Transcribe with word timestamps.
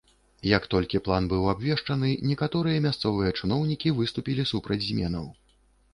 Як 0.51 0.63
толькі 0.73 1.01
план 1.07 1.27
быў 1.33 1.43
абвешчаны, 1.53 2.09
некаторыя 2.31 2.77
мясцовыя 2.87 3.29
чыноўнікі 3.43 3.95
выступілі 4.01 4.51
супраць 4.53 4.83
зменаў. 4.91 5.33